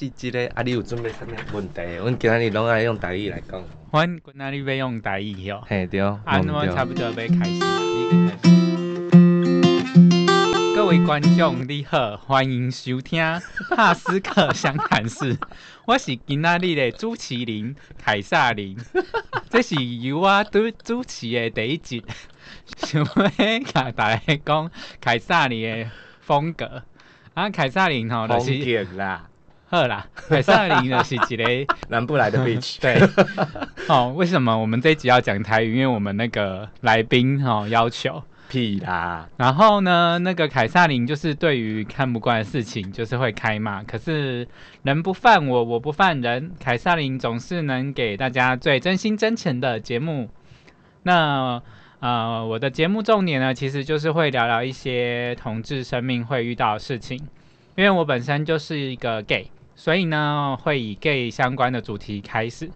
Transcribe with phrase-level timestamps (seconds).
[0.00, 1.82] 是即个啊，你有准备啥物问题？
[1.82, 3.62] 阮今仔日拢爱用台语来讲。
[3.92, 5.62] 阮今仔日要用台语哦。
[5.66, 6.66] 嘿对，啊，那么。
[6.68, 8.48] 差不多要开始了，你开始。
[10.74, 13.22] 各位观众你好，欢迎收听
[13.68, 15.36] 帕斯克湘潭市。
[15.84, 18.78] 我是今仔日的主持人凯撒林，
[19.50, 22.02] 这是由我主主持的第一集，
[22.78, 25.90] 想要甲大家讲凯撒琳的
[26.22, 26.84] 风格。
[27.34, 29.28] 啊，凯撒林吼，就风是啦，
[29.70, 31.74] 好啦，凯撒琳呢是一个。
[31.88, 32.78] 南部来的 beach。
[32.80, 33.00] 对，
[33.86, 35.76] 哦，为什么我们这一集要讲台语？
[35.76, 38.20] 因为我们那个来宾哦要求。
[38.48, 44.48] 屁啦，然后呢，那个凯撒琳就是对于看不惯的事情就是会开骂，可是
[44.82, 46.50] 人不犯我，我不犯人。
[46.58, 50.28] 凯撒琳总是能给大家最真心真诚的节目。
[51.04, 51.62] 那
[52.00, 57.20] 呃，我的节目重点呢，其实就是会聊聊一些同志生命会遇到的事情，
[57.76, 62.70] 因为我本身就是一个 gay，所以呢会以 gay 相关的主题开始。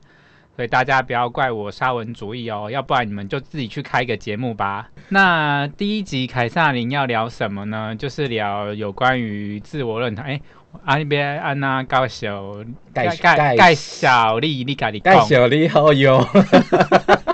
[0.57, 4.89] 所以大家不要怪我沙文主义哦，要不然你们就自己去开个节目吧。
[5.09, 7.97] 那第一集凯撒琳要聊什么呢？
[7.97, 10.25] 就是聊有关于自我认同。
[10.25, 10.41] 哎、
[10.85, 12.55] 阿那边安娜高小
[12.93, 16.25] 盖盖盖小丽，你家己介讲，绍你好友。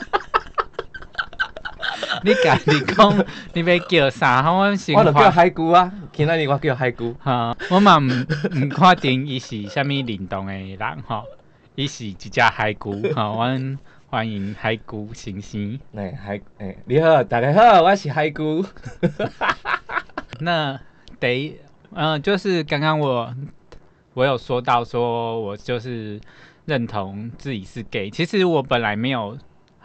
[2.24, 4.50] 你家己讲，你要叫啥？
[4.52, 5.30] 我先我就叫。
[5.30, 7.14] 海姑啊，今仔日我叫海姑。
[7.20, 11.24] 哈，我嘛毋毋确定伊是啥物灵动的人吼，
[11.77, 15.78] 伊是一只海龟吼， 阮欢迎海姑先生。
[15.94, 18.64] 哎海哎，你好，大家好，我是海姑。
[20.40, 20.78] 那
[21.18, 21.56] 得，一，
[21.94, 23.34] 嗯、就是刚刚我
[24.14, 26.20] 我有说到说，我就是
[26.66, 28.10] 认同自己是 gay。
[28.10, 29.38] 其实我本来没有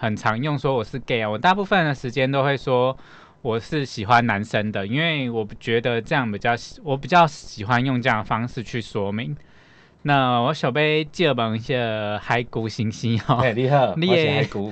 [0.05, 2.95] 很常用说我是 gay 啊，我大部分的时间都会说
[3.41, 9.35] 我是喜欢男生的，因为我觉得这样比较喜，我比较喜欢用这样的方式去说明。
[10.03, 14.71] 那我想要借问一下海姑星星哦，哎，你好，你的海姑。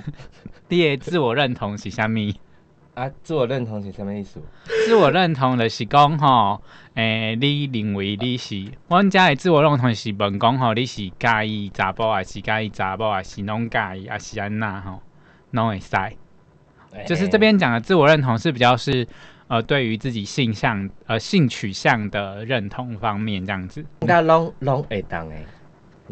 [0.69, 2.31] 你的自我认同是啥物？
[2.93, 4.39] 啊，自我认同是什么意思？
[4.85, 6.61] 自我认同的是讲吼，
[6.93, 15.01] 诶、你认为你是，阮遮的自我认同是问讲吼，你是介意查甫还是介意查某，还是拢介意，还是安那吼，
[15.53, 15.87] 拢会使。
[17.07, 19.07] 就是这边讲的自我认同是比较是
[19.47, 23.83] 呃对于自己性向呃性取向的认同方面这样子。
[24.01, 25.43] 应该拢拢会当诶，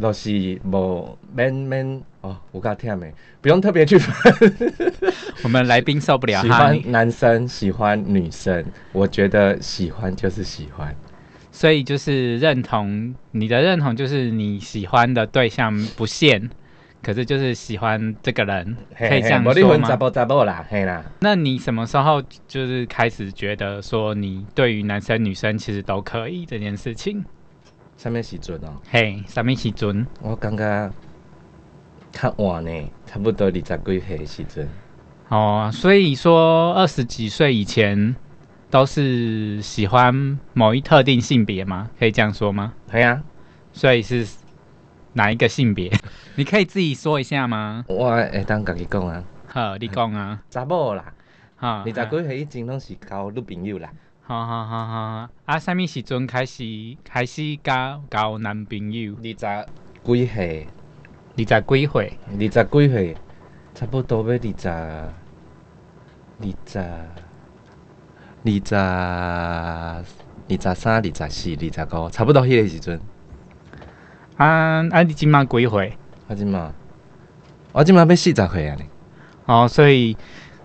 [0.02, 4.74] 就是无免免哦，有够忝诶，不用特别去分。
[5.44, 10.96] 我们来宾受不了， 喜欢男生，喜欢女生，我觉得喜欢就是喜欢。
[11.52, 16.50] 所以就是认同你的认同就是你喜欢的对象不限，
[17.02, 19.90] 可是就是喜欢这个人，可以这样说吗？
[21.20, 27.24] 那你什么时候就是开始觉得说你对于男生女生其实都可以这件事情？
[27.98, 28.74] 什么时阵哦？
[28.90, 30.06] 嘿，什么时阵？
[30.22, 30.92] 我感觉
[32.12, 34.70] 较晚呢，差不多二十几岁的时阵。
[35.30, 38.16] 哦，所以说二十几岁以前
[38.70, 41.90] 都是喜欢某一特定性别吗？
[41.98, 42.74] 可以这样说吗？
[42.92, 43.22] 对啊，
[43.72, 44.28] 所以是
[45.14, 45.92] 哪一个性别？
[46.36, 47.84] 你可以自己说一下吗？
[47.88, 50.42] 我会当家己讲啊，好，你讲啊。
[50.50, 51.04] 查某啦，
[51.58, 53.90] 好，二十几岁以前拢是交女朋友啦。
[54.22, 55.30] 好好好好。
[55.46, 56.64] 啊，什么时阵开始
[57.04, 59.14] 开始交交男朋友？
[59.16, 59.36] 二十
[60.04, 60.68] 几岁，
[61.36, 62.18] 二十几岁？
[62.28, 63.18] 二十几岁，
[63.76, 66.80] 差不多要二十，二十，
[68.44, 68.76] 二十，
[70.50, 73.00] 二十三、二十四、二十五，差不多迄个时阵。
[74.42, 75.04] 啊啊！
[75.04, 75.96] 你今嘛几岁？
[76.28, 76.74] 我即嘛，
[77.74, 78.84] 我即嘛要四十岁啊呢。
[79.46, 80.18] 哦，所以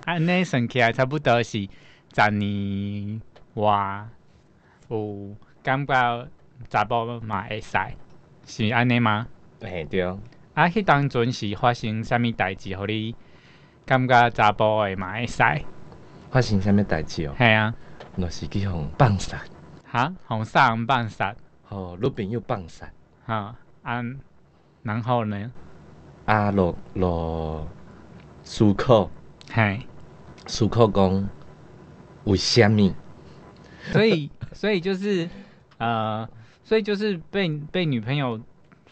[0.07, 1.69] 安尼算起来差不多是
[2.15, 3.21] 十年
[3.53, 4.07] 外
[4.89, 6.29] 有感觉
[6.71, 7.77] 查甫嘛会使，
[8.47, 9.27] 是安尼吗？
[9.61, 10.03] 嘿对，
[10.55, 13.15] 啊，迄当阵是发生啥物代志，互你
[13.85, 15.43] 感觉查甫会嘛会使？
[16.31, 17.35] 发生啥物代志哦？
[17.37, 17.75] 系啊，
[18.17, 19.39] 就是去互放杀，
[19.85, 21.35] 哈，红杀人放杀，
[21.69, 22.89] 互女朋友放杀，
[23.27, 23.57] 哈，啊，
[24.83, 25.51] 然后呢？
[26.27, 27.67] 啊，落落
[28.43, 29.09] 思考，
[29.53, 29.81] 嘿，
[30.47, 31.29] 思考讲
[32.25, 32.93] 为虾米？
[33.93, 35.29] 所以 所以就是
[35.79, 36.29] 呃，
[36.65, 38.41] 所以就是被被女朋友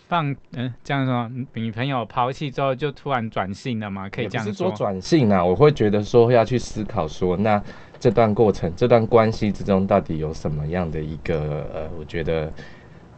[0.06, 4.08] 放嗯、这样说，女朋友抛弃之后就突然转性了嘛？
[4.08, 4.70] 可以这样说？
[4.72, 7.60] 转性啊，我会觉得说要去思考说，那
[7.98, 12.52] 这段过程、这段关系之中到底有什么样的一个呃，我觉得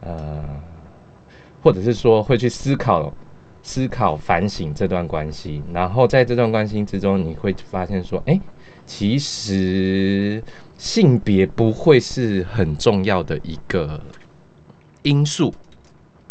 [0.01, 0.43] 呃，
[1.67, 3.13] 或者是说会去思考、
[3.61, 8.39] 思考、反省这段关系，然后在这段关系之中，你会发现说，哎、
[8.85, 10.41] 其实
[10.77, 14.01] 性别不会是很重要的一个
[15.01, 15.53] 因素。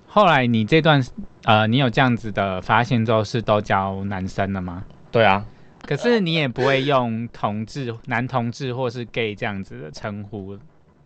[0.07, 1.05] 后来你这段
[1.45, 4.87] 呃，你有这样子的发现之后，是都教男生了吗？
[5.13, 5.45] 对啊，
[5.83, 10.57] 可是你也不会用同志、男同志或是 gay 这样子的称呼，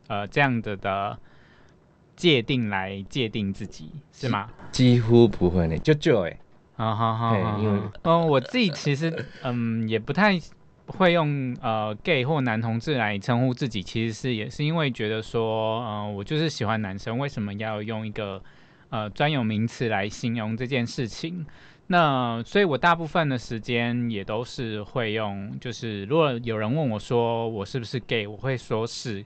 [0.06, 1.18] 呃，这样子的
[2.20, 4.50] 界定来界定自己是吗？
[4.70, 6.38] 几乎不会呢，就就哎，
[6.74, 9.10] 好好好，因为嗯，我自己其实
[9.42, 10.38] 嗯也不太
[10.86, 18.42] 会用呃 gay 或男同志来称呼自己，其实是也是因为觉得说，嗯、我就是喜欢男生，为什么要用一个
[18.90, 21.46] 呃专有名词来形容这件事情？
[21.86, 29.24] 那所以，我大部分的时间也都是会用，就是如果有人问我说我是不是 gay，我会说是，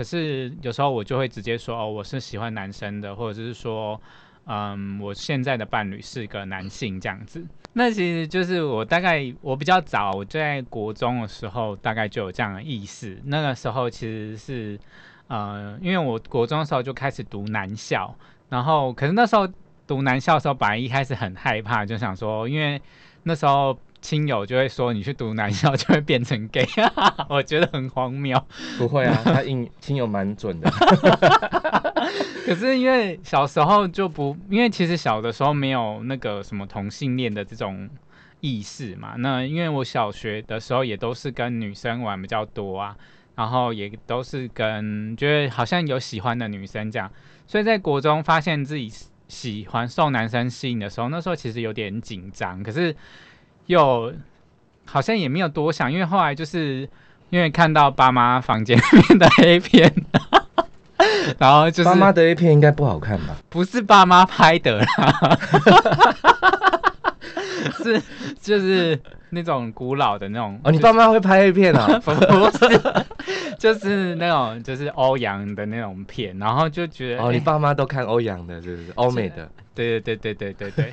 [0.00, 4.00] 可是有时候我就会直接说哦，我是喜欢男生的，或者是说，
[4.46, 7.46] 嗯，我现在的伴侣是个男性这样子。
[7.74, 13.20] 那其实就是我大概我比较早，我在国中的时候大概就有这样的意识。
[13.26, 14.80] 那个时候其实是，
[15.28, 18.16] 呃，因为我国中的时候就开始读男校，
[18.48, 19.46] 然后可是那时候
[19.86, 22.80] 读男校的时候，本来一开始很害怕，就想说，因为
[23.24, 26.66] 那时候亲友就会说你去读男校就会变成 gay，
[27.28, 28.42] 我觉得很荒谬。
[28.78, 30.70] 不会啊， 他应亲友蛮准的。
[32.46, 37.88] 可是因为小时候就不，因为其实小的时候没有那个什么同性恋的这种
[38.40, 39.14] 意识嘛。
[39.18, 42.96] 那因为我小学的时候也都是跟女生玩比较多啊，
[43.36, 47.10] 然后也都是跟觉得好像有喜欢的女生这样，
[47.46, 48.90] 所以在国中发现自己
[49.28, 52.96] 喜欢受男生吸引的时候，那时候其实有点紧张，可是
[53.70, 54.12] 又
[54.84, 56.88] 好像也没有多想，因为后来就是
[57.30, 59.92] 因为看到爸妈房间里面的黑片。
[61.38, 63.36] 然后就是爸妈的 A 片应该不好看吧？
[63.48, 64.86] 不是爸妈拍的啦，
[67.82, 68.02] 是
[68.40, 68.98] 就是
[69.30, 71.86] 那种古老的那种哦，你爸妈会拍 A 片啊？
[72.04, 72.80] 不是，
[73.58, 78.92] 就是那种就是欧阳的那种片，然后就觉得哦，你哎爸妈都看欧阳的，是不是？
[78.96, 79.48] 欧美的。
[79.74, 80.90] 对对对对对对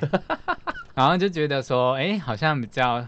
[0.98, 3.06] 然后就觉得说，哎，好像比较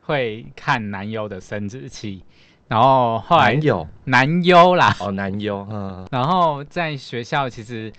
[0.00, 2.24] 会看男优的生殖器，
[2.66, 3.88] 然后后来男友？
[4.06, 7.92] 男优啦，哦，男优，嗯，然后在学校其实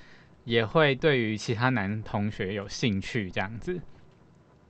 [0.44, 3.80] 也会对于其他男同学有兴趣这样子，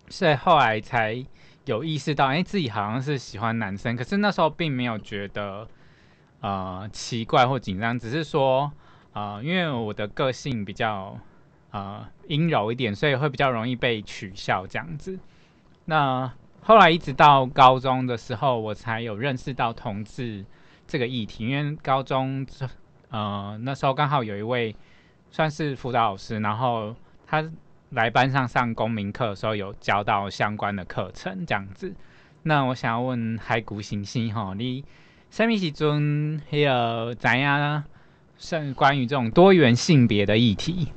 [0.09, 1.25] 所以后来才
[1.65, 5.67] 有意识到，哎，自己好像是喜欢男生，可是那时候并没有觉得
[6.41, 8.71] 呃奇怪或紧张，只是说
[9.13, 11.17] 呃，因为我的个性比较
[11.71, 15.19] 呃阴柔一点，所以会比较容易被取笑这样子。
[15.85, 16.31] 那
[16.61, 20.45] 后来一直到高中的时候，我才有认识到同志
[20.87, 22.45] 这个议题，因为高中
[23.09, 24.75] 呃那时候刚好有一位
[25.31, 26.95] 算是辅导老师，然后
[27.25, 27.43] 他
[27.89, 31.93] 来班上上公民课的时候有教到相关的课程这样子。
[32.43, 34.83] 那我想要问海谷星星哈，你
[35.29, 37.83] 什么时阵迄个知影
[38.37, 40.91] 是关于这种多元性别的议题？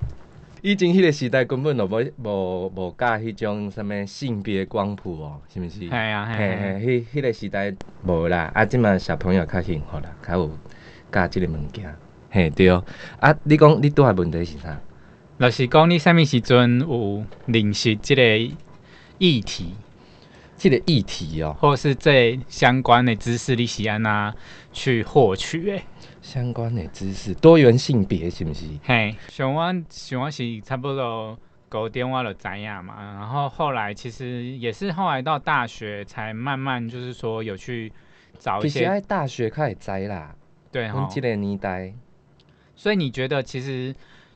[0.64, 5.80] 以前迄个时代根本就无无无教迄种什物性别光谱哦，是毋是？
[5.80, 7.74] 系啊，嘿系啊嘿，迄迄个时代
[8.06, 10.58] 无啦，啊，即满小朋友较幸福啦，较有
[11.12, 11.94] 教即个物件。
[12.30, 12.70] 嘿，对。
[12.70, 14.80] 啊，你讲你拄下问题是啥？
[15.38, 18.22] 就是讲你啥物时阵有认识即个
[19.18, 19.74] 议题，
[20.56, 24.34] 即个议题哦，或是这相关的知识，你是安那
[24.72, 25.82] 去获取的？
[26.24, 28.64] 相关的知识，多元性别是不是？
[28.82, 31.38] 嘿，像我像我是差不多
[31.68, 37.92] 高点我就知影嘛，然后后来其实也是后来到大学才慢慢就是说有去
[38.38, 40.34] 找一些其实爱大学开始知啦，
[40.72, 41.92] 对哈阮，即个年代，
[42.74, 43.94] 所以你觉得其实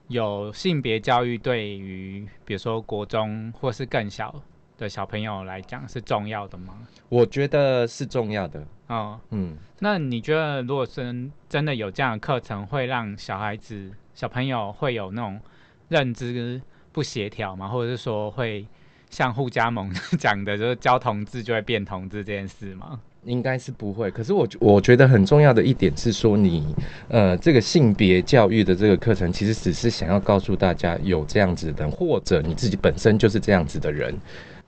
[0.08, 4.34] 有性别教育对于比如说国中或是更小
[4.78, 6.75] 的小朋友来讲是重要的吗？
[7.08, 8.64] 我觉得是重要的。
[8.87, 15.38] 哦，嗯，那你觉得如果真真的有这样的课程，会让小孩子小朋友会有那种
[15.88, 17.68] 认知不协调吗？
[17.68, 18.66] 或者是说会
[19.11, 23.00] 像互加盟讲的，就是教同志就会变同志这件事吗？
[23.25, 24.11] 应该是不会。
[24.11, 26.75] 可是我我觉得很重要的一点是说你，
[27.08, 34.16] 呃，这个性别教育的这个课程，其实只是想要告诉大家有这样子的人，或者你自己本身就是这样子的人。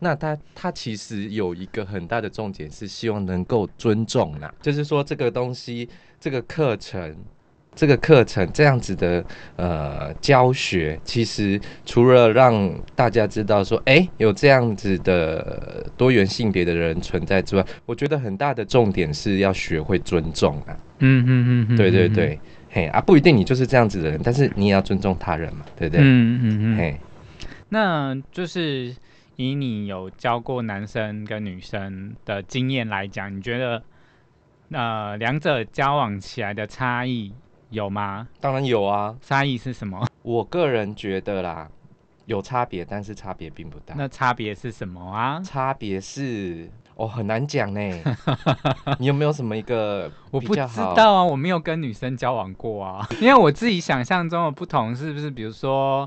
[0.01, 5.89] 那他他其实有一个很大的重点是希望能够尊重啦，就是说这个东西，
[6.19, 7.15] 这个课程。
[7.73, 20.77] 这个课程这样子的呃教学，其实除了让大家知道说，哎，有这样子的多元性别的人存在之外，我觉得很大的重点是要学会尊重啊。
[20.99, 22.41] 嗯嗯嗯嗯，对对对，
[22.71, 26.03] 嘿啊，不一定你就是这样子的人，但是你也要尊重他人嘛，对不对？
[26.03, 26.77] 嗯嗯嗯。
[26.77, 27.01] 嘿，
[27.69, 28.93] 那就是
[29.41, 33.83] 以你有教过男生跟女生的经验来讲，你觉得
[34.71, 37.33] 呃两者交往起来的差异
[37.71, 38.29] 有吗？
[38.39, 39.17] 当然有啊。
[39.23, 40.07] 差异是什么？
[40.21, 41.71] 我个人觉得啦，
[42.27, 43.95] 有差别，但是差别并不大。
[43.97, 45.41] 那差别是什么啊？
[45.43, 47.81] 差别是哦，很难讲呢。
[49.01, 50.61] 你有没有什么一个我不知
[50.95, 53.09] 道啊，我没有跟女生交往过啊。
[53.23, 55.31] 因为我自己想象中的不同，是不是？
[55.31, 56.07] 比如说，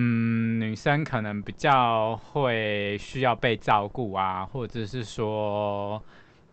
[0.00, 6.00] 嗯，女生可能比较会需要被照顾啊，或者是说，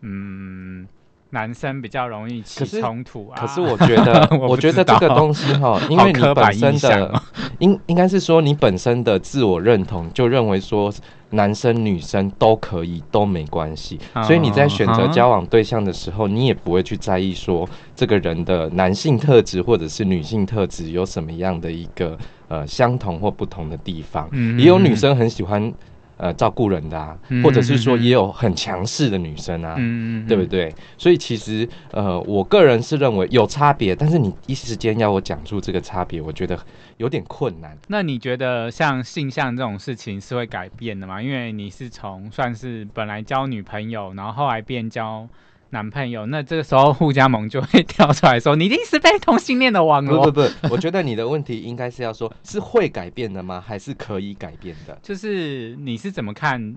[0.02, 0.88] 嗯，
[1.36, 3.36] 男生比较容易起冲突啊。
[3.38, 7.22] 可是我觉得， 我觉得这个东西哈，因为你本身的哦
[7.60, 10.92] 应应该是说你本身的自我认同就认为说
[11.32, 24.30] 男生女生都可以都没关系，所以你在选择交往对象的时候，你也不会去在意说这个人的男性特质或者是女性特质有什么样的一个呃相同或不同的地方。
[24.32, 25.74] 嗯也有女生很喜欢
[26.17, 29.75] 呃照顾人的啊，或者是说也有很强势的女生啊。
[29.77, 30.45] 嗯，嗯对不？
[30.45, 30.74] 对？
[30.98, 36.57] 所以其实呃，我个人是认为有差别，但是你一时间要我讲出这个差别，我觉得
[36.98, 37.77] 有点困难。
[37.88, 41.22] 那你觉得像性向这种事情是会改变的吗？
[41.22, 45.27] 因为你是从算是本来交女朋友，然后后来变交
[45.72, 50.24] 男朋友，那这个时候互加盟就会跳出来说，你一定是被同性恋的网络。
[50.24, 53.62] 不不不， 我觉得你的问题应该是要说，是会改变的吗？
[53.65, 54.98] 还是可以改变的？
[55.01, 56.75] 就是你是怎么看，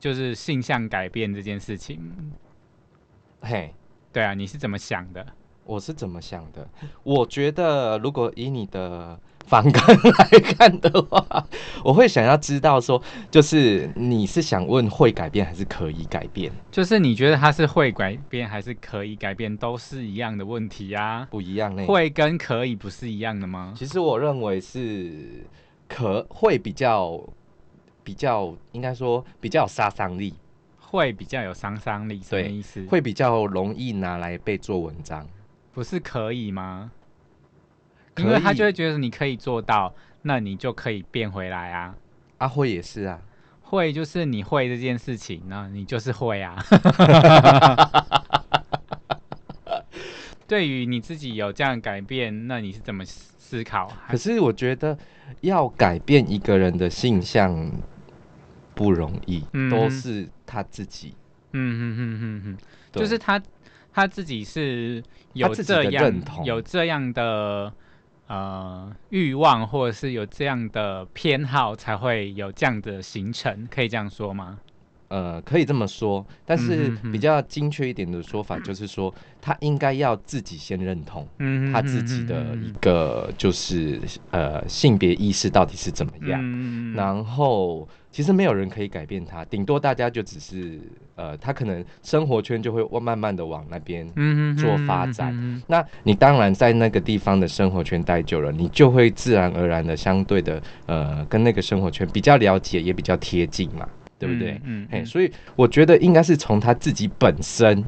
[0.00, 2.00] 就是性向改变这件事情？
[3.40, 3.74] 嘿，
[4.12, 5.26] 对啊，你是怎么想的？
[5.64, 6.68] 我是怎么想的？
[7.02, 11.46] 我觉得如果以你的反观来看的话，
[11.84, 16.50] 我会想要知道说，就是你是想问会改变还是可以改变？
[16.70, 21.26] 就是你觉得它是会改变还是可以改变，都是一样的问题啊？
[21.30, 21.84] 不一样呢。
[21.86, 23.74] 会跟可以不是一样的吗？
[23.76, 25.44] 其实我认为是
[25.88, 27.22] 可会比较
[28.02, 30.34] 比较，应该说比较有杀伤力，
[30.78, 32.84] 会比较有杀伤力，什么意思？
[32.86, 35.26] 会比较容易拿来被做文章。
[35.72, 36.90] 不是可以吗？
[38.14, 41.94] 可因为他就会觉得你可以做到，那你就可以变回来啊。
[42.38, 43.20] 阿辉也是啊，
[43.62, 46.56] 会就是你会这件事情，那你就是会啊。
[50.46, 53.90] 对于你自己有这样改变，那你是怎么思思考？
[54.08, 54.98] 可是我觉得
[55.40, 57.72] 要改变一个人的性向
[58.74, 61.14] 不容易，嗯都是他自己。
[61.52, 62.58] 嗯哼哼哼哼，
[62.92, 63.40] 就是他
[63.92, 65.02] 他自己是
[65.32, 67.72] 有这样有这样的
[68.26, 74.58] 呃欲望，或者是有这样的偏好，才会有这样的行程，可以这样说吗？
[75.12, 84.00] 呃，可以这么说，但是比较精确一点的说法就是说，他应该要自己先认同嗯他自己的一个就是
[84.30, 86.40] 呃性别意识到底是怎么样。
[86.42, 90.80] 嗯然后其实没有人可以改变他，顶多大家就只是
[91.14, 94.10] 呃，他可能生活圈就会慢慢的往那边。
[94.16, 103.86] 嗯做发展嗯那你当然在那个地方的生活圈待久了，你就会自然而然的相对的呃，跟那个生活圈比较了解，也比较贴近嘛，
[104.22, 104.52] 对不对？
[104.52, 107.84] 嘿，嗯嗯所以我觉得应该是从他自己本身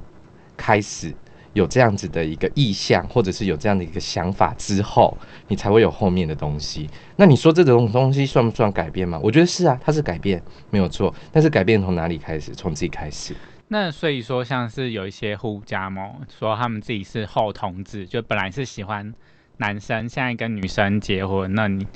[0.56, 1.14] 开始
[1.52, 6.90] 有这样子的一个意向，或者是有这样的一个想法之后，你才会有后面的东西。
[7.14, 9.20] 那你说这种东西算不算改变吗？
[9.22, 11.14] 我觉得是啊，它是改变，没有错。
[11.30, 12.52] 但是改变从哪里开始？
[12.52, 13.32] 从自己开始。
[13.68, 19.14] 那所以说，像是有一些互加盟说他们自己是后同志，就本来是喜欢
[19.58, 21.86] 男生，现在跟女生结婚，那你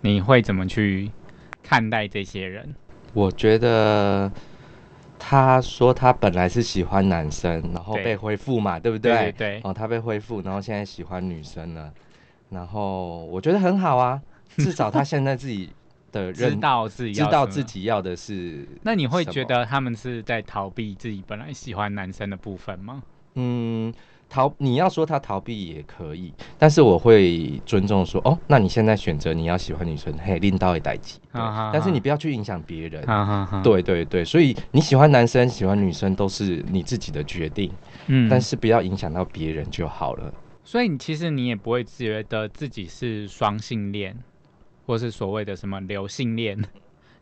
[0.00, 1.10] 你会怎么去
[1.62, 2.74] 看待这些人？
[3.18, 4.30] 我觉得
[5.18, 9.32] 他说他本来是喜欢男生，然后被恢复嘛，对不对对？
[9.32, 11.92] 对对哦，他被恢复，然后现在喜欢女生了，
[12.50, 14.22] 然后我觉得很好啊，
[14.56, 15.68] 至少他现在自己
[16.12, 23.02] 的知道自己知道自己要的是，那你会觉得他们是在逃避自己本来喜欢男生的部分吗？
[23.34, 23.92] 嗯，
[24.28, 33.04] 逃你要说他逃避也可以，但是我会尊重说，哦，那你现在选择你要喜欢女生，嘿，拎刀一代机，对啊哈但是你不要去影响别人。
[33.62, 37.72] 对对对，所以你喜欢男生喜欢女生都是你自己的决定，
[38.06, 40.32] 嗯但是不要影响到别人就好了。
[40.62, 44.14] 所以你其实你也不会觉得自己是双性恋，
[44.86, 46.62] 或是所谓的什么流性恋，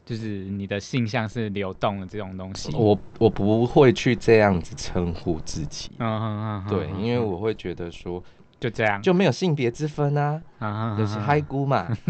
[0.06, 2.72] 就是你的性向是流动的这种东西。
[2.76, 8.22] 我我不会去这样子称呼自己，嗯哼哼哼对，因为我会觉得说
[8.60, 11.88] 就这样，就没有性别之分啊，啊就是嗨姑嘛。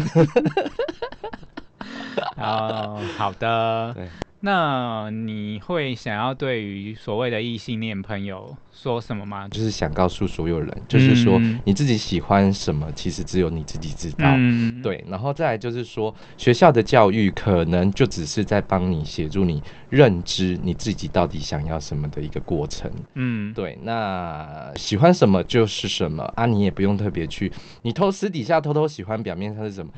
[2.37, 3.91] 哦，好的。
[3.95, 4.07] 对，
[4.39, 9.47] 那你会想要对于所谓的异性恋朋友说什么吗？
[9.49, 14.25] 就是想告诉所有人，就是说嗯你自己喜欢什么，其实只有你自己知道。
[14.37, 22.91] 嗯，对，然后再来就是说，学校的教育可能就只是在帮你协助你认知你自己到底想要什么的一个过程。
[23.15, 27.51] 嗯，对，那喜欢什么就是什么啊，你也不用特别去，
[27.81, 29.91] 你偷私底下偷偷喜欢，表面上是什么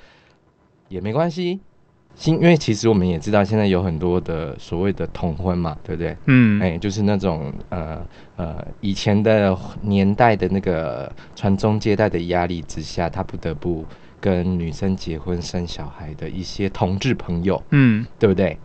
[0.88, 1.60] 也没关系，
[2.16, 6.16] 新，因为其实我们也知道，现在有很多的所谓的同婚嘛，对不对？
[6.26, 13.86] 嗯，哎、就是那种呃呃以前的年代的那个传宗接代的压力之下，他不得不
[14.20, 18.58] 跟女生结婚生小孩的一些同志朋友，嗯对不对？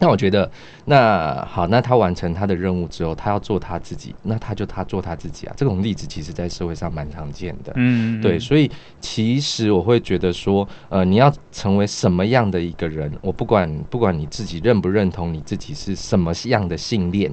[0.00, 0.50] 那我觉得，
[0.86, 5.52] 那好，那他完成他的任务之后，他要做他自己，那他就他做他自己啊。
[5.58, 7.70] 这种例子其实在社会上蛮常见的。
[7.76, 17.30] 嗯，对，所以其实我会觉得说，呃，你要成为什么样的一个人，我不管不管你自己认不认同你自己是什么样的信念，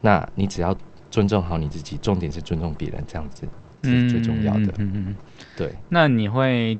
[0.00, 0.74] 那你只要
[1.10, 3.46] 尊重好你自己，重点是尊重别人，这样子
[3.82, 4.60] 是最重要的。
[4.60, 5.16] 嗯嗯嗯嗯
[5.54, 6.78] 对，那你会，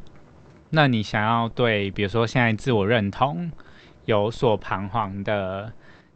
[0.70, 3.50] 那你想要对，比如说现在自我认同
[4.08, 5.70] 有所彷徨的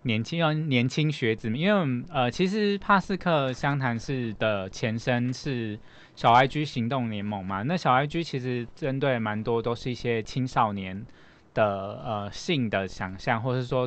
[0.04, 5.78] 年轻人年轻学子们，因为呃，其实帕斯克湘潭市的前身是
[6.16, 11.04] 小 IG 行动联盟嘛，那小 IG 其实针对蛮多都是一些青少年
[11.52, 13.86] 的呃性的想象，或是说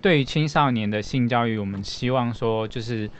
[0.00, 3.10] 对于青少年的性教育，我们希望说就是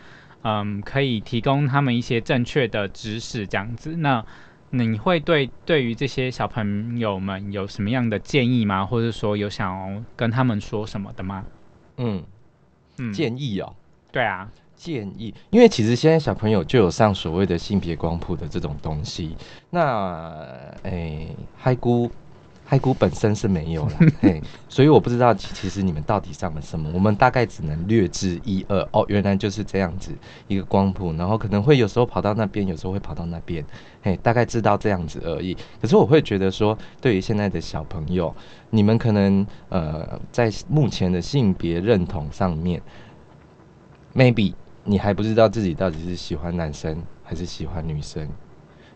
[0.42, 3.96] 嗯，可以提供他们一些正确的知识，这样子。
[3.96, 4.24] 那
[4.70, 8.86] 你会对对于这些小朋友们有什么样的建议吗？
[8.86, 11.44] 或者说有想要跟他们说什么的吗？
[11.96, 12.22] 嗯，
[12.98, 13.74] 嗯，建议哦。
[14.12, 19.36] 对啊，建议，因为其实现在小朋友就有上所谓的性别光谱的这种东西。
[19.70, 20.32] 那
[20.82, 22.10] 诶，嗨姑，
[22.70, 26.88] 嗨姑本身是没有了， 嘿，所以我不知道其其实你们到底上了什么。
[26.94, 28.80] 我们大概只能略知一二。
[28.92, 30.12] 哦，原来就是这样子
[30.46, 33.64] 一个光谱，然后可能会有时候跑到那边，有时候会跑到那边，
[34.02, 35.56] 嘿，大概知道这样子而已。
[35.82, 38.32] 可是我会觉得说，对于现在的小朋友，
[38.70, 42.80] 你们可能呃在目前的性别认同上面
[44.14, 48.28] ，maybe 你还不知道自己到底是喜欢男生还是喜欢女生，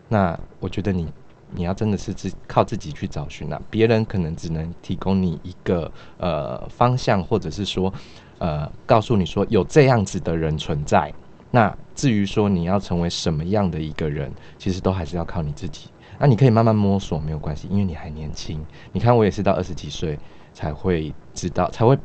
[0.07, 1.11] 那我觉得你
[1.55, 7.93] 你要真的是自靠自己去找寻啊，别人可能只能提供你一个呃方向，或者是说
[8.37, 11.13] 呃告诉你说有这样子的人存在。
[11.51, 15.89] 那至于说你要成为什么样的一个人，其实都还是要靠你自己。
[16.19, 18.63] 那你可以慢慢摸索，没有关系，因为你还年轻。
[18.91, 20.17] 你看我也是到二十几岁
[20.53, 21.97] 才会知道，才会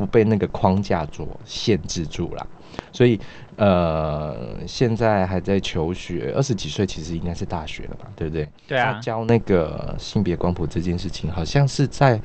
[0.00, 2.46] 不被那个框架所限制住了。
[2.92, 3.20] 所以，
[3.56, 8.48] 呃，现在还在求学，二十几岁其实应该是大学了吧，对不对？
[8.66, 12.20] 对啊，教那个性别光谱这件事情，好像是在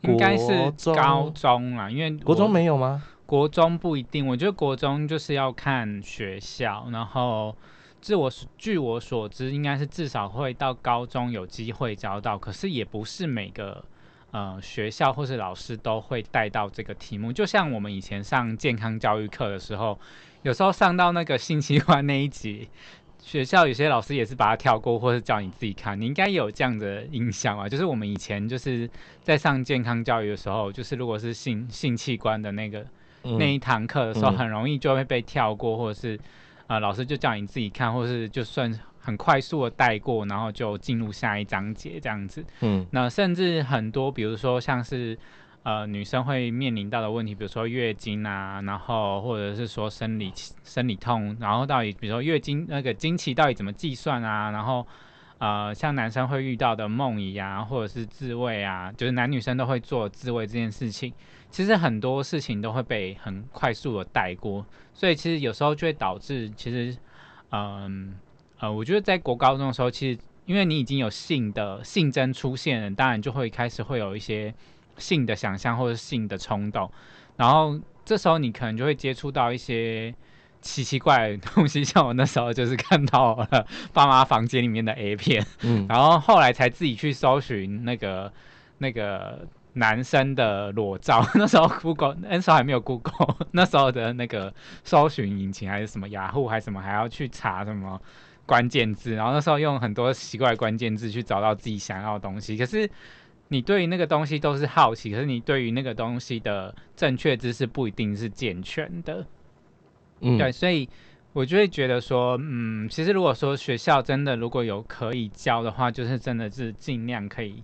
[0.00, 3.02] 应该是高中啊，因为国中没有吗？
[3.26, 7.54] 国中不一定，我觉得国中就是要看学校，然后
[8.00, 13.82] 自我据我所知，应该是至少会到高中有机会教到，可是也不是每个
[14.32, 17.32] 呃学校或是老师都会带到这个题目。
[17.32, 19.98] 就像我们以前上健康教育课的时候，
[20.42, 22.68] 有时候上到那个性器官那一集。
[23.24, 25.98] 学校有些老师也是把它跳过，或是叫你自己看。
[25.98, 28.90] 你应该也有这样的印象啊，就是我们以前就是
[29.22, 32.84] 在上健康教育的时候，就是如果是性性器官的那个
[33.22, 36.18] 嗯那一堂课的时候，嗯很容易就会被跳过，或者是
[36.66, 42.42] 呃老师就叫你自己看，或是就算很快速的带过，然后就进入下一章节这样子。
[42.60, 45.18] 嗯那甚至很多，比如说像是
[45.64, 50.32] 呃女生会面临到的问题，比如说月经啊，然后或者是说生理
[50.64, 54.86] 生理痛，然后到底比如说月经那个经期到底怎么计算啊，然后。
[55.38, 61.12] 呃，像男生会遇到的梦遗啊，或者是自慰啊，就是男女生都会做自慰这件事情，
[61.50, 66.96] 其实很多事情都会被很快速的带过，所以其实有时候就会导致，其实，
[67.50, 67.90] 嗯呃，
[68.70, 74.52] 我觉得在国高中的时候，其实因为你已经有性的性征出现了，当然就会开始会有一些
[74.96, 76.90] 性的想象或者性的冲动，
[77.36, 80.14] 然后这时候你可能就会接触到一些
[80.60, 85.86] 奇奇怪的东西，像我那时候就是看到了爸妈房间里面的 A 片，嗯。
[85.88, 88.32] 然后后来才自己去搜寻那个
[88.78, 94.52] 那个男生的裸照， 那时候 Google 那时候还没有 Google，那时候的那个
[94.84, 98.00] 搜寻引擎还是什么雅虎还是什么，还要去查什么
[98.46, 102.90] 关键字，然后那时候用很多奇怪的关键字去找到自己想要的东西，可是。
[103.48, 109.26] 你对于那个东西都是好奇，可是你对于那个东西的正确知识不一定是健全的。
[110.20, 110.88] 嗯对，所以
[111.34, 117.62] 我就会觉得说，嗯，其实如果说学校真的如果有可以教的话，就是真的是尽量可以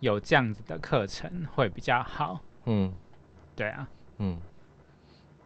[0.00, 2.38] 有这样子的课程会比较好。
[2.66, 2.92] 嗯
[3.56, 4.38] 对啊，嗯，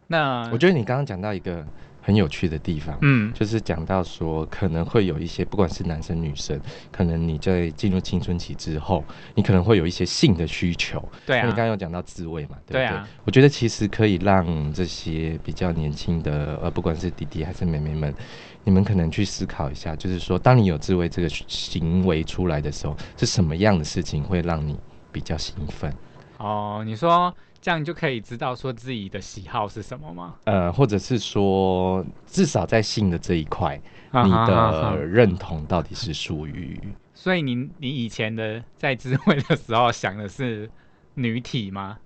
[0.09, 1.65] 那我觉得你刚刚讲到一个
[2.07, 6.57] 很有趣的地方，嗯就是讲到说可能会有一些，不管是男生女生，
[6.93, 11.03] 可能你在进入青春期之后，你可能会有一些性的需求。
[11.27, 12.83] 对啊你刚，刚有讲到自慰嘛，对不对？
[12.83, 18.15] 对啊我觉得其实可以让这些比较年轻的，呃，不管是弟弟还是妹妹们，
[18.63, 24.79] 你们可能去思考一下，就是说，当你有自慰这个行为出来的时候，是什么样的事情会让你
[25.11, 25.93] 比较兴奋？
[26.39, 30.35] 哦，你说这样就可以知道说自己的喜好是什么吗？
[30.45, 33.81] 呃，或者是说，至少在性的这一块，
[34.13, 36.79] 啊你的认同到底是属于
[37.15, 40.71] 所以你你以前的在智慧的时候想的是
[41.15, 41.99] 女体吗？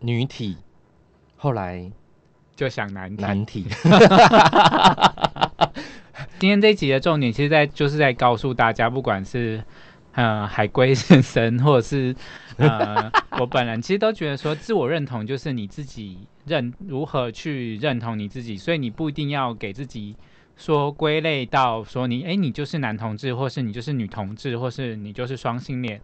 [0.00, 0.56] 女体，
[1.36, 1.90] 后来
[2.56, 3.22] 就想男体。
[3.22, 3.66] 男体。
[6.40, 9.62] 今天这一集的重点，其实在就是在告诉大家，不管是
[10.14, 12.14] 呃海龟 先生，或者是
[12.56, 20.16] 呃我本人，其实都觉得说，自我认同就是你自己认如何去认同你自己，所以你不一定要给自己
[20.56, 26.00] 说归类到说你哎你就是男同志，或是你就是女同志，或是你就是双性恋。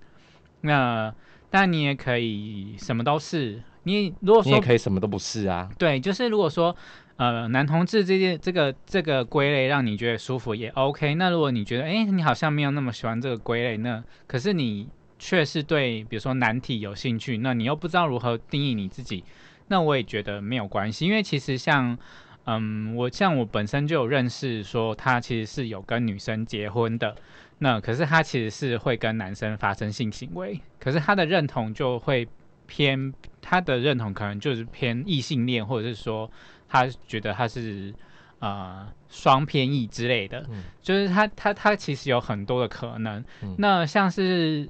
[0.62, 1.14] 那
[1.48, 3.62] 但你也可以什么都是。
[3.84, 5.70] 你如果你也说可以什么都不是啊。
[5.78, 6.74] 对，就是如果说
[7.16, 11.14] 呃男同志这件这个这个归类让你觉得舒服也 OK。
[11.14, 14.88] 那如果你觉得哎你好像没有那么喜欢这个归类，那可是你
[15.18, 19.24] 却是对比如说男体有兴趣，那你又不知道如何定义你自己，
[19.68, 21.98] 那我也觉得没有关系，因为其实像。
[22.46, 27.14] 嗯，我像我本身就有认识说他其实是有跟女生结婚的，
[27.58, 32.26] 那可是他其实是会跟男生发生性行为，可是他的认同就会
[32.70, 36.30] 偏他的认同可能就是偏异性恋，或者是说
[36.68, 37.92] 他觉得他是
[38.38, 43.24] 呃双偏异之类的，嗯就是他他他其实有很多的可能。
[43.42, 44.68] 嗯那像是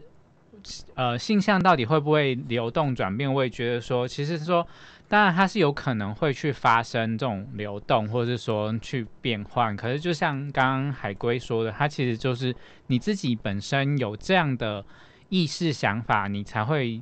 [0.95, 4.67] 呃性向到底会不会流动转变，我也觉得说，其实说
[5.09, 9.77] 当然它是有可能会去发生这种流动，或者是说去变换。
[9.77, 12.55] 可是就像刚刚海龟说的，它其实就是
[12.87, 14.85] 你自己本身有这样的
[15.29, 17.01] 意识想法，你才会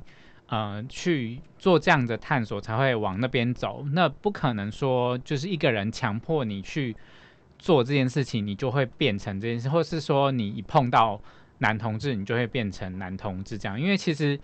[0.49, 3.85] 呃去做这样的探索，才会往那边走。
[3.93, 6.95] 那不可能说就是一个人强迫你去
[7.57, 11.21] 做这件事情，你就会变成这件事，或是说你一碰到
[11.59, 13.79] 男同志，你就会变成男同志这样。
[13.79, 14.39] 因为其实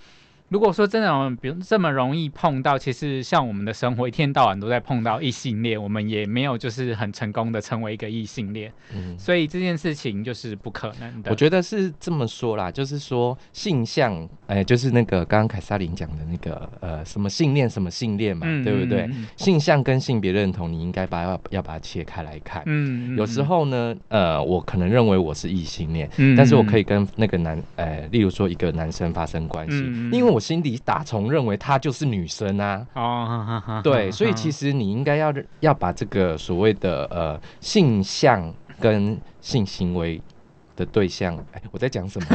[0.56, 11.30] 如果说真的，比如这么容易碰到，其实像我们的生活一天到晚都在碰到异性恋，我们也没有就是很成功的成为一个异性恋，嗯，所以这件事情就是不可能的。
[11.30, 19.02] 我觉得是这么说啦，就是说性向，哎、就是那个刚刚凯撒琳讲的那个呃什么信念什么信念嘛，嗯对不对？
[19.02, 22.64] 嗯性向跟性别认同，你应该把要要把它切开来看。
[22.66, 32.86] 嗯，嗯有时，候呢，呃，我可能认为我是异性恋，嗯但是我可以跟那个男，呃，例如说一个男生发生关系，因为我心里打从认为她就是女生啊。
[32.94, 40.22] 哦，对，所以其实实你应该要要把这个所谓的呃性向跟性行为
[40.76, 42.28] 的对象，哎，我在讲什么？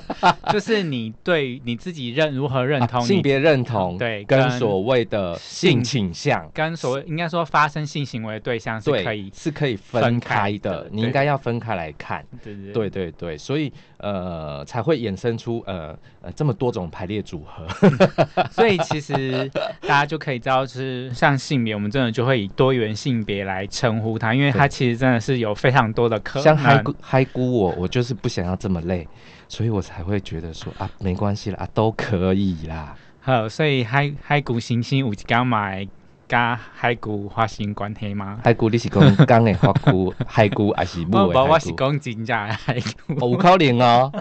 [0.52, 12.24] 就是你对你自己认如何认同啊性别认同，对跟跟所谓的性倾向，跟所谓应该说发生性行为的对象是可以，是可以分分开开的的，你应该要分开来看。
[12.42, 17.66] 对对对对对，所以呃才会衍生出呃呃这么多种排列组合。
[18.52, 19.50] 所以其实
[19.82, 26.44] 大家就可以知道，就是像性别，我们真的就会以多元性别来称呼它，因为它其实真的是有非常多的可能。
[26.44, 29.06] 像嗨姑嗨姑我，我就是不想要这么累，
[29.48, 32.94] 所以我才会觉得说啊没关系啦，啊都可以啦。
[33.20, 35.86] 好，所以海海谷星星有一干买
[36.26, 38.38] 跟海骨发生关系吗？
[38.44, 41.44] 嗨姑你是讲讲的花姑， 嗨姑还是我母不，的？
[41.44, 44.12] 我是讲真正的海骨，哦，有可能哦，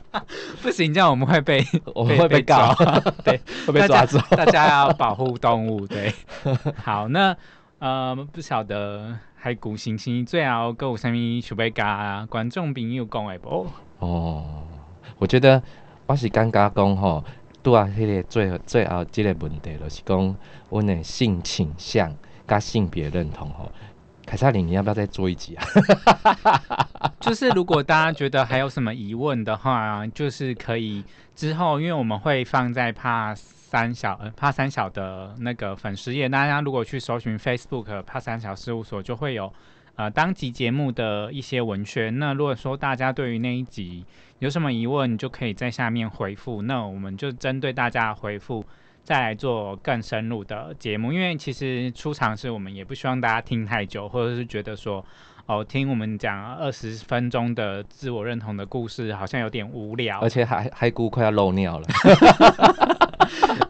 [0.62, 4.18] 不行，这样我们会被 我们会被告，抓对，会被抓走。
[4.30, 6.12] 大家要保护动物，对。
[6.76, 7.36] 好，那
[7.84, 13.66] 呃，不晓得海骨星星最后各有啥物想要甲观众朋友讲的无？
[13.98, 14.62] 哦，
[15.18, 15.62] 我觉得
[16.06, 17.22] 我是感觉讲吼，
[17.62, 20.34] 拄啊，迄个最后最后即个问题，就是讲
[20.70, 22.10] 阮的性倾向
[22.48, 23.70] 甲性别认同吼。
[24.24, 25.66] 凯撒琳，你要不要再做一集啊？
[27.20, 31.04] 就是如果大家觉得还有什么疑问的话，就是可以
[31.36, 33.34] 之后，因为我们会放在帕
[33.74, 39.52] 三小呃帕三小的那个粉丝页，大家如果去搜寻 Facebook 帕三小事务所，就会有
[39.96, 42.16] 呃当集节目的一些文宣。
[42.20, 44.04] 那如果说大家对于那一集
[44.38, 48.64] 有什么疑问，你就可以在下面回复，那我们就针对大家的回复。
[49.02, 55.04] 再来做更深入的节目，因为其实出场是我们也不希望大家听太久，或者是觉得说
[55.46, 60.28] 哦，听我们讲二十分钟的自我认同的故事，好像有点无聊而。
[60.28, 61.86] 且海海姑快要漏尿了。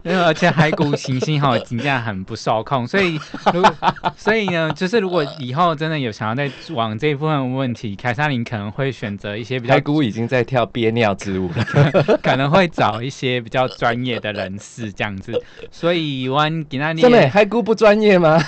[0.04, 3.18] 因为而且海骨行星哈评价很不受控，所以
[3.52, 3.74] 如果
[4.16, 11.64] 所以呢，就是如果以后真的有想要再往这一部分问题，凯撒琳可能会选择一些比较海姑已经在跳憋尿之舞了。
[12.22, 15.42] 可能会找一些比较专业的人士这样子。
[15.70, 18.38] 所以我今天真的，海姑不专业吗？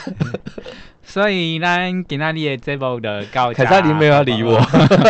[1.07, 3.64] 所以咱今仔日的节目就到这。
[3.64, 4.61] 凯撒你没有要理我，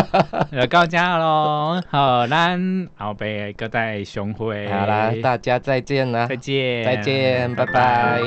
[0.52, 1.82] 就到这咯。
[1.90, 4.68] 好，咱后边搁再相会。
[4.68, 8.20] 好啦，大家再见啦再，见，再见，拜拜